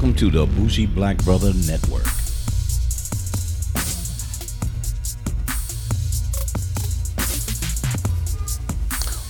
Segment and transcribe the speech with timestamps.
[0.00, 2.06] Welcome to the Bougie Black Brother Network.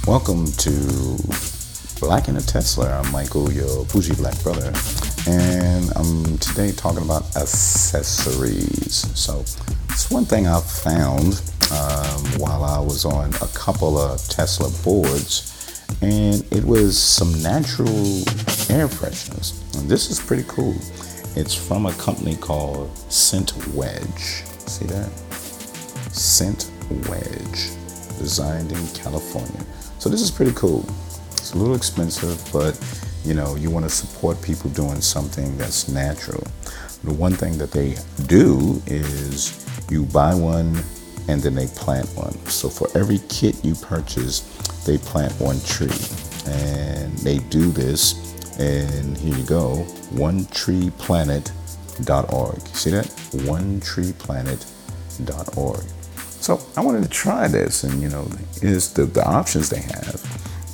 [0.07, 1.19] Welcome to
[1.99, 3.01] Black in a Tesla.
[3.01, 4.73] I'm Michael, your bougie black brother,
[5.27, 8.95] and I'm today talking about accessories.
[9.19, 9.41] So,
[9.89, 11.43] it's one thing I found
[11.73, 17.89] um, while I was on a couple of Tesla boards, and it was some natural
[18.71, 19.61] air fresheners.
[19.87, 20.75] This is pretty cool.
[21.37, 24.45] It's from a company called Scent Wedge.
[24.67, 25.11] See that?
[26.13, 26.71] Scent
[27.09, 27.71] Wedge,
[28.19, 29.65] designed in California.
[29.99, 30.85] So this is pretty cool.
[31.33, 32.79] It's a little expensive, but
[33.25, 36.43] you know, you want to support people doing something that's natural.
[37.05, 40.83] The one thing that they do is you buy one
[41.29, 42.35] and then they plant one.
[42.47, 44.41] So for every kit you purchase,
[44.85, 45.89] they plant one tree.
[46.47, 48.30] And they do this,
[48.61, 52.61] and here you go, onetreeplanted.org.
[52.69, 53.07] See that?
[53.07, 55.85] Onetreeplanted.org.
[56.17, 58.29] So I wanted to try this, and you know,
[58.63, 60.23] is the, the options they have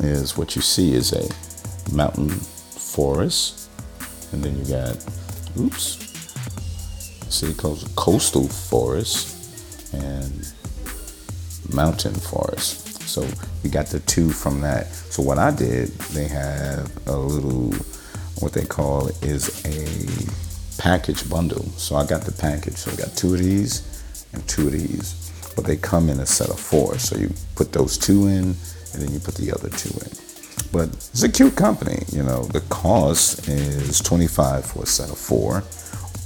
[0.01, 1.29] is what you see is a
[1.95, 3.71] mountain forest,
[4.33, 4.97] and then you got,
[5.59, 5.99] oops,
[7.29, 10.53] see coastal forest and
[11.73, 12.96] mountain forest.
[13.07, 13.27] So
[13.63, 14.87] you got the two from that.
[14.87, 17.73] So what I did, they have a little,
[18.41, 21.65] what they call is a package bundle.
[21.77, 22.77] So I got the package.
[22.77, 25.27] So I got two of these and two of these
[25.57, 26.99] but they come in a set of four.
[26.99, 28.55] So you put those two in,
[28.93, 30.13] and then you put the other two in.
[30.71, 32.05] But it's a cute company.
[32.13, 35.65] You know, the cost is 25 for a set of four,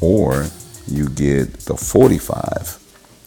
[0.01, 0.47] or
[0.89, 2.79] you get the 45.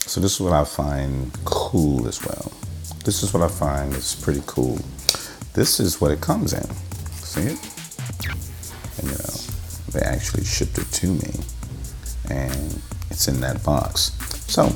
[0.06, 2.52] So this is what I find cool as well.
[3.04, 4.80] This is what I find is pretty cool.
[5.54, 6.64] This is what it comes in.
[7.16, 7.60] See it?
[8.98, 9.36] And you know,
[9.92, 11.34] they actually shipped it to me,
[12.30, 14.12] and it's in that box.
[14.48, 14.70] So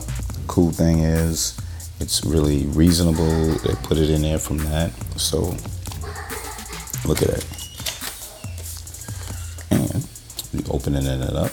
[0.48, 1.58] cool thing is
[2.00, 3.54] it's really reasonable.
[3.56, 4.92] They put it in there from that.
[5.18, 5.56] So
[7.08, 7.46] look at it.
[9.72, 10.08] And
[10.54, 11.52] we opening it up.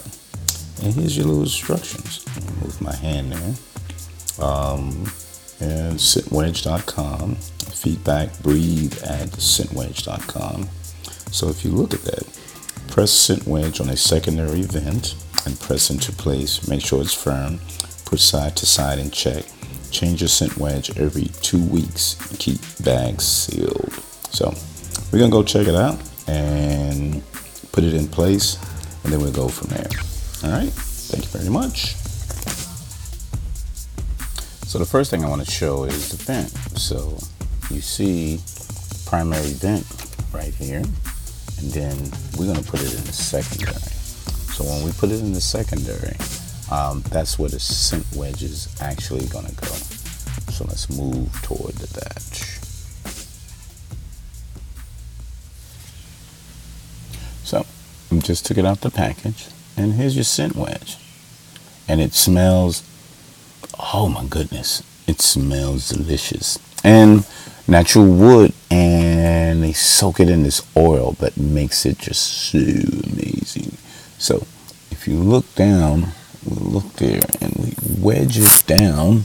[0.83, 2.25] And here's your little instructions.
[2.61, 4.45] Move my hand there.
[4.45, 5.07] Um,
[5.61, 7.35] and scentwedge.com.
[7.35, 10.69] Feedback, breathe at scentwedge.com.
[11.31, 12.25] So if you look at that,
[12.89, 16.69] press scent wedge on a secondary vent and press into place.
[16.69, 17.61] Make sure it's firm
[18.15, 19.45] put side to side and check.
[19.91, 22.17] Change your scent wedge every two weeks.
[22.39, 23.93] Keep bags sealed.
[24.31, 24.55] So
[25.11, 25.99] we're gonna go check it out
[26.29, 27.23] and
[27.73, 28.57] put it in place,
[29.03, 29.89] and then we'll go from there.
[30.45, 30.73] All right.
[30.73, 32.04] Thank you very much.
[34.75, 36.51] So the first thing I want to show is the vent.
[36.77, 37.17] So
[37.71, 38.41] you see
[39.07, 39.87] primary vent
[40.33, 41.97] right here, and then
[42.37, 43.79] we're gonna put it in the secondary.
[44.51, 46.17] So when we put it in the secondary,
[46.73, 49.69] um, that's where the scent wedge is actually going to go.
[50.51, 52.59] So let's move toward the thatch.
[57.45, 57.65] So
[58.27, 59.47] just took it out the package,
[59.77, 60.97] and here's your scent wedge.
[61.87, 62.83] And it smells,
[63.79, 66.59] oh my goodness, it smells delicious.
[66.83, 67.27] And
[67.67, 73.77] natural wood, and they soak it in this oil that makes it just so amazing.
[74.19, 74.47] So
[74.91, 76.09] if you look down,
[76.45, 79.25] we look there and we wedge it down.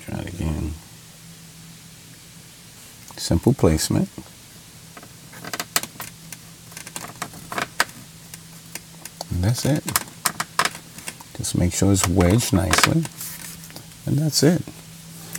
[0.00, 0.72] Try it again.
[3.16, 4.08] Simple placement.
[9.30, 9.84] And that's it.
[11.36, 13.04] Just make sure it's wedged nicely.
[14.06, 14.62] And that's it.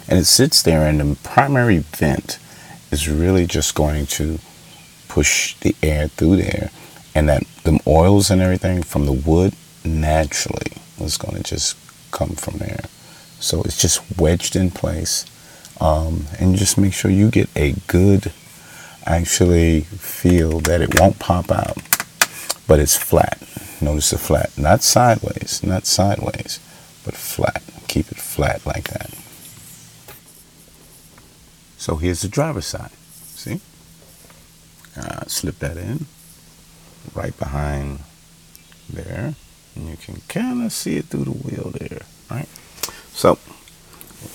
[0.07, 2.39] And it sits there and the primary vent
[2.91, 4.39] is really just going to
[5.07, 6.69] push the air through there.
[7.16, 11.77] And that the oils and everything from the wood naturally is going to just
[12.11, 12.85] come from there.
[13.39, 15.25] So it's just wedged in place.
[15.79, 18.31] Um, and just make sure you get a good,
[19.06, 21.77] actually feel that it won't pop out,
[22.68, 23.39] but it's flat.
[23.80, 26.59] Notice the flat, not sideways, not sideways,
[27.06, 27.62] but flat.
[27.97, 29.09] Keep it flat like that.
[31.79, 32.91] So here's the driver's side.
[33.33, 33.59] See?
[34.95, 36.05] Uh, slip that in
[37.15, 38.01] right behind
[38.88, 39.33] there
[39.75, 42.49] and you can kind of see it through the wheel there right
[43.13, 43.39] so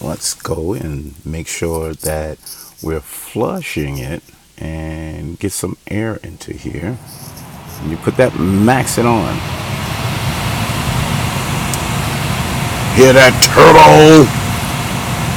[0.00, 2.38] let's go and make sure that
[2.82, 4.22] we're flushing it
[4.58, 6.98] and get some air into here
[7.80, 9.61] and you put that max it on
[12.94, 14.26] hear that turtle?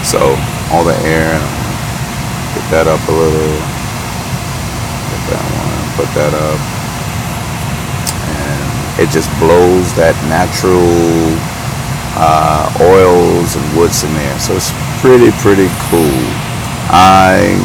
[0.03, 0.35] so
[0.73, 1.39] all the air
[2.53, 3.55] get that up a little
[5.11, 6.59] get that one put that up
[8.27, 10.85] and it just blows that natural
[12.15, 14.39] uh, oils and woods in there.
[14.39, 14.71] So it's
[15.03, 16.23] pretty, pretty cool.
[16.87, 17.59] I'm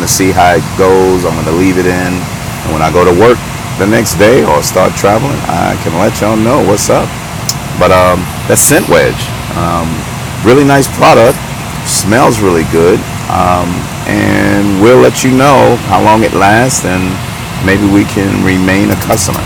[0.00, 1.24] to see how it goes.
[1.24, 2.12] I'm to leave it in.
[2.14, 3.38] And when I go to work
[3.78, 7.08] the next day or start traveling, I can let y'all know what's up.
[7.80, 8.20] But um,
[8.54, 9.24] Scent Wedge.
[9.56, 9.88] Um,
[10.44, 11.40] really nice product.
[11.88, 13.00] Smells really good.
[13.32, 13.72] Um,
[14.04, 17.08] and we'll let you know how long it lasts and
[17.64, 19.40] maybe we can remain a customer.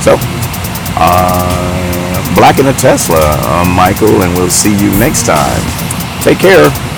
[0.00, 0.16] So,
[0.94, 3.20] uh, Black in a Tesla,
[3.74, 5.62] Michael, and we'll see you next time.
[6.22, 6.91] Take care.